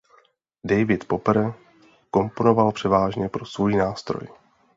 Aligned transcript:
David 0.63 1.05
Popper 1.07 1.53
komponoval 2.11 2.71
převážně 2.71 3.29
pro 3.29 3.45
svůj 3.45 3.75
nástroj. 3.75 4.27